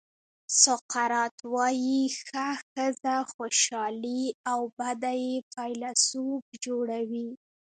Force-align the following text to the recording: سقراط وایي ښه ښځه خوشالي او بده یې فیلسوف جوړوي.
سقراط 0.63 1.37
وایي 1.53 2.01
ښه 2.21 2.47
ښځه 2.69 3.15
خوشالي 3.33 4.23
او 4.51 4.59
بده 4.77 5.13
یې 5.23 5.33
فیلسوف 5.53 6.43
جوړوي. 6.65 7.29